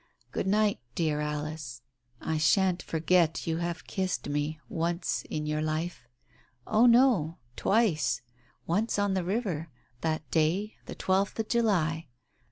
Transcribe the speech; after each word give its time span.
"Good 0.31 0.47
night, 0.47 0.79
dear 0.95 1.19
Alice, 1.21 1.83
I 2.19 2.39
shan't 2.39 2.81
forget 2.81 3.45
you 3.45 3.57
have 3.57 3.85
kissed 3.85 4.27
me— 4.27 4.59
once 4.83 5.23
in 5.29 5.45
your 5.45 5.61
life. 5.61 6.07
Oh, 6.65 6.87
no, 6.87 7.37
twice; 7.55 8.23
once 8.65 8.97
on 8.97 9.13
the 9.13 9.23
river— 9.23 9.69
that 10.01 10.27
day, 10.31 10.75
the 10.87 10.95
twelfth 10.95 11.39
of 11.39 11.49
July. 11.49 12.07